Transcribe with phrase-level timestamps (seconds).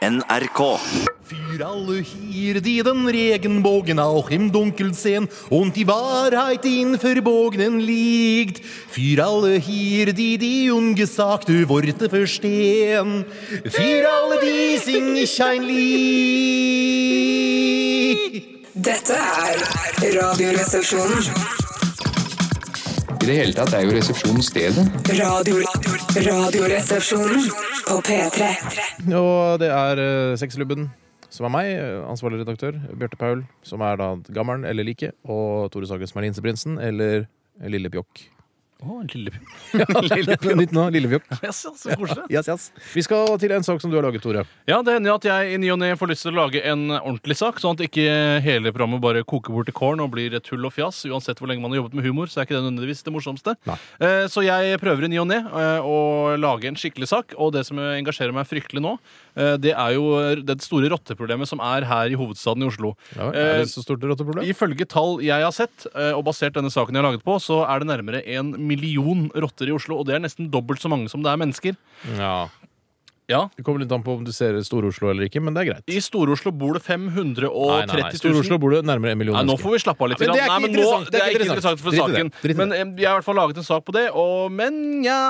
[0.00, 0.80] NRK.
[1.22, 7.80] Für alle hier, die den Regenbogen auch im Dunkeln sehen und die Wahrheit in Verbogenen
[7.80, 8.64] liegt.
[8.64, 13.26] Für alle hier, die die ungesagte Worte verstehen.
[13.66, 15.90] Für alle die sing ich ein Lied.
[18.72, 19.18] Dette
[20.00, 21.24] er Radioresepsjonen.
[23.22, 24.86] I det hele tatt er jo resepsjonen stedet.
[25.18, 25.58] Radio,
[26.16, 27.52] radioresepsjonen
[27.90, 28.48] på P3.
[29.18, 30.90] Og det er uh, Sexklubben,
[31.30, 35.70] som er meg, eh, ansvarlig redaktør, Bjarte Paul, som er da gammelen eller like, og
[35.70, 37.26] Tore Sagen som er linseprinsen, eller
[37.70, 38.24] Lille Pjokk.
[38.80, 39.30] Å, en lille
[39.76, 42.24] Ja, Nytt nå, Lille Yes, Yes, ja, så koselig.
[42.32, 42.64] Yes, yes.
[42.94, 44.44] Vi skal til en sak som du har laget, Tore.
[44.68, 46.62] Ja, det hender jo at jeg i ny og ne får lyst til å lage
[46.70, 48.04] en ordentlig sak, sånn at ikke
[48.44, 51.02] hele programmet bare koker bort i kålen og blir tull og fjas.
[51.10, 53.56] Uansett hvor lenge man har jobbet med humor, så er ikke det nødvendigvis det morsomste.
[53.68, 55.98] Eh, Så jeg prøver i ny og ne eh, å
[56.40, 58.94] lage en skikkelig sak, og det som engasjerer meg fryktelig nå,
[59.36, 60.06] eh, det er jo
[60.46, 62.94] det store rotteproblemet som er her i hovedstaden i Oslo.
[63.16, 64.44] Ja, Eh, er det så stort rotteproblem?
[64.50, 67.60] Ifølge tall jeg har sett, eh, og basert denne saken jeg har laget på, så
[67.68, 71.10] er det nærmere en million rotter i Oslo, og det er nesten dobbelt så mange
[71.12, 71.78] som det er mennesker.
[72.18, 72.34] Ja.
[73.30, 75.66] Ja, Det kommer litt an på om du ser Stor-Oslo eller ikke, men det er
[75.68, 75.84] greit.
[75.94, 77.68] I Stor-Oslo bor det 530 000.
[77.70, 78.08] Nei, nei, nei.
[78.18, 80.24] Stor-Oslo bor det nærmere en million Nei, nå får vi slappe av litt.
[80.26, 82.32] Ja, men det er Nei, nå, det er ikke interessant for saken.
[82.58, 85.20] Men vi har i hvert fall laget en sak på det, og, men ja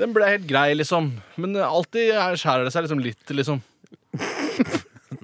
[0.00, 1.10] Den ble helt grei, liksom.
[1.36, 3.60] Men eh, alltid er- skjærer det seg liksom litt, liksom.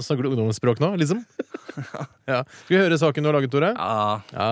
[0.04, 1.24] Snakker du ungdomsspråk nå, liksom?
[2.28, 2.42] ja.
[2.44, 3.72] Skal vi høre saken du har laget, Tore?
[3.72, 4.20] Ja.
[4.36, 4.50] Ja.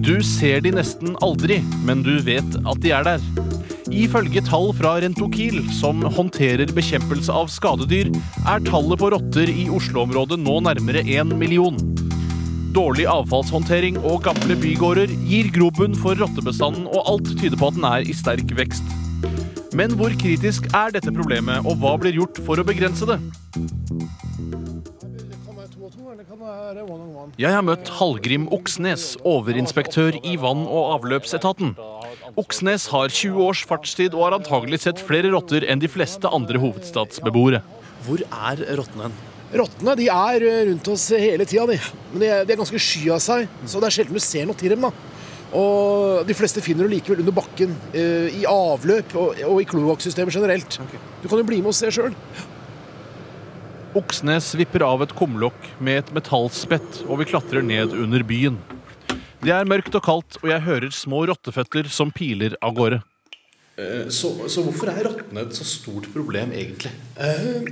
[0.00, 3.24] Du ser de nesten aldri, men du vet at de er der.
[3.92, 8.08] Ifølge tall fra Rentokil, som håndterer bekjempelse av skadedyr,
[8.48, 11.76] er tallet på rotter i Oslo-området nå nærmere én million.
[12.72, 17.88] Dårlig avfallshåndtering og gamle bygårder gir grobunn for rottebestanden, og alt tyder på at den
[17.90, 18.96] er i sterk vekst.
[19.76, 23.20] Men hvor kritisk er dette problemet, og hva blir gjort for å begrense det?
[26.40, 31.74] Jeg har møtt Hallgrim Oksnes, overinspektør i vann- og avløpsetaten.
[32.40, 36.62] Oksnes har 20 års fartstid og har antagelig sett flere rotter enn de fleste andre
[36.62, 37.60] hovedstadsbeboere.
[38.06, 39.18] Hvor er rottene hen?
[39.60, 41.76] Rottene de er eh, rundt oss hele tida, de.
[42.14, 44.48] Men de er, de er ganske sky av seg, så det er sjelden du ser
[44.48, 44.86] noe til dem.
[44.86, 44.92] da.
[45.60, 50.40] Og de fleste finner du likevel under bakken, eh, i avløp og, og i kloakksystemet
[50.40, 50.80] generelt.
[51.20, 52.16] Du kan jo bli med og se sjøl.
[53.98, 58.60] Oksnes vipper av et kumlokk med et metallspett, og vi klatrer ned under byen.
[59.42, 63.00] Det er mørkt og kaldt, og jeg hører små rotteføtter som piler av gårde.
[64.12, 66.90] Så, så hvorfor er rottene et så stort problem, egentlig?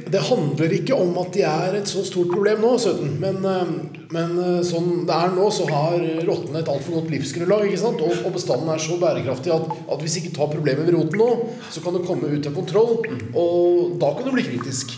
[0.08, 3.18] Det handler ikke om at de er et så stort problem nå, Søten.
[3.20, 3.74] Men, eh,
[4.14, 7.66] men eh, sånn det er nå, så har rottene et altfor godt livsgrunnlag.
[7.68, 8.00] ikke sant?
[8.00, 11.30] Og, og bestanden er så bærekraftig at, at hvis ikke tar problemet ved roten nå,
[11.68, 12.96] så kan det komme ut av kontroll.
[13.34, 14.96] Og da kan det bli kritisk.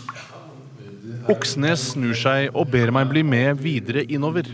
[1.29, 4.47] Oksnes snur seg og ber meg bli med videre innover.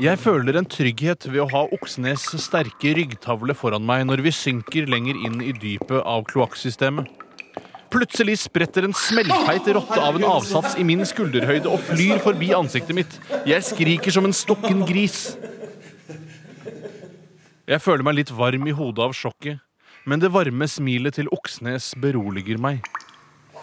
[0.00, 4.88] Jeg føler en trygghet ved å ha Oksnes sterke ryggtavle foran meg når vi synker
[4.90, 7.10] lenger inn i dypet av kloakksystemet.
[7.90, 12.96] Plutselig spretter en smellfeit rotte av en avsats i min skulderhøyde og flyr forbi ansiktet
[12.96, 13.18] mitt.
[13.50, 15.34] Jeg skriker som en stukken gris.
[17.70, 19.60] Jeg føler meg litt varm i hodet av sjokket,
[20.06, 22.80] men det varme smilet til Oksnes beroliger meg.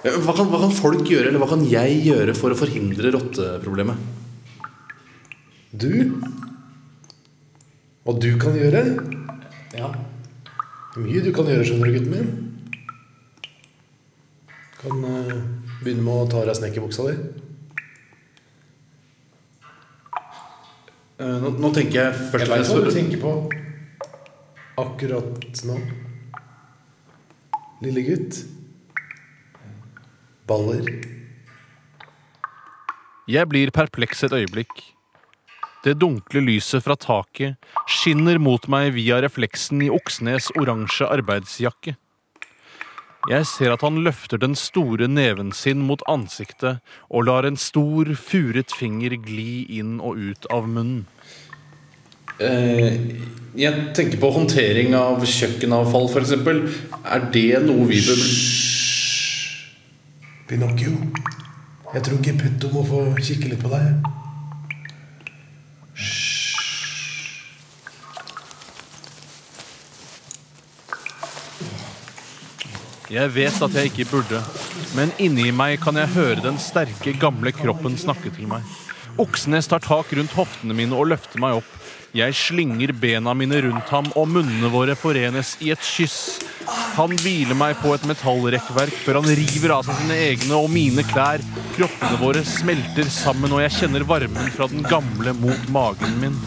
[0.06, 3.98] Hva kan, hva kan folk gjøre, eller hva kan jeg gjøre for å forhindre rotteproblemet?
[5.74, 5.92] Du?
[8.06, 8.84] Hva du kan gjøre?
[9.76, 9.90] Ja.
[10.98, 12.30] Mye du kan gjøre, skjønner du, gutten min.
[14.78, 15.34] Kan uh,
[15.82, 17.18] begynne med å ta av deg snekkerbuksa di.
[21.18, 23.32] Uh, Nå, nå tenker jeg først Jeg veit hva du tenker på
[24.78, 25.80] akkurat nå.
[27.82, 28.38] Lille gutt.
[30.48, 30.88] Baller.
[33.28, 34.72] Jeg blir perpleks et øyeblikk.
[35.84, 37.56] Det dunkle lyset fra taket
[37.92, 41.98] skinner mot meg via refleksen i Oksnes oransje arbeidsjakke.
[43.28, 46.80] Jeg ser at han løfter den store neven sin mot ansiktet
[47.12, 51.04] og lar en stor, furet finger gli inn og ut av munnen.
[52.40, 52.96] Eh,
[53.58, 56.34] Jeg tenker på håndtering av kjøkkenavfall, f.eks.
[57.04, 58.20] Er det noe vi bør
[60.48, 60.94] Pinocchio.
[61.92, 64.06] Jeg tror Geppetto må få kikke litt på deg.
[73.12, 74.40] Jeg vet at jeg ikke burde,
[74.96, 78.64] men inni meg kan jeg høre den sterke, gamle kroppen snakke til meg.
[79.20, 81.77] Oksnes tar tak rundt hoftene mine og løfter meg opp.
[82.18, 86.40] Jeg slynger bena mine rundt ham, og munnene våre forenes i et kyss.
[86.96, 91.06] Han hviler meg på et metallrekkverk før han river av seg sine egne og mine
[91.12, 91.44] klær.
[91.76, 96.40] Kroppene våre smelter sammen, og jeg kjenner varmen fra den gamle mot magen min.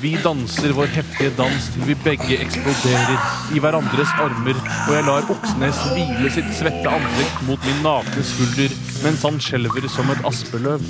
[0.00, 5.28] Vi danser vår heftige dans til vi begge eksploderer i hverandres armer, og jeg lar
[5.36, 8.72] Oksnes hvile sitt svette ansikt mot min nakne skulder
[9.04, 10.88] mens han skjelver som et aspeløv.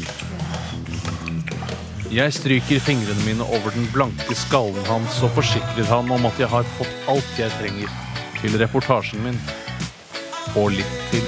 [2.15, 6.47] Jeg stryker fingrene mine over den blanke skallen hans og forsikrer han om at jeg
[6.53, 7.91] har fått alt jeg trenger
[8.39, 9.41] til reportasjen min.
[10.55, 11.27] Og litt til.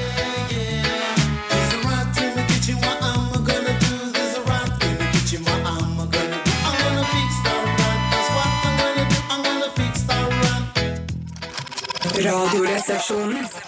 [12.26, 13.65] Radioresepsjonen.